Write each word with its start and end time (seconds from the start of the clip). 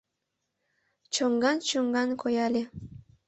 Чоҥган-чоҥган 1.13 2.09
кояле- 2.21 2.63